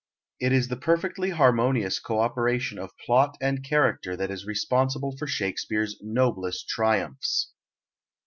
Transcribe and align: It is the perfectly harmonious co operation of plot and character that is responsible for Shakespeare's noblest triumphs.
It 0.39 0.51
is 0.51 0.67
the 0.67 0.77
perfectly 0.77 1.29
harmonious 1.29 1.99
co 1.99 2.21
operation 2.21 2.79
of 2.79 2.97
plot 3.05 3.37
and 3.39 3.63
character 3.63 4.15
that 4.17 4.31
is 4.31 4.47
responsible 4.47 5.15
for 5.15 5.27
Shakespeare's 5.27 5.95
noblest 6.01 6.67
triumphs. 6.67 7.51